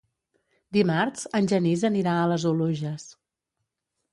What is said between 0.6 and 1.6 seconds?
Dimarts en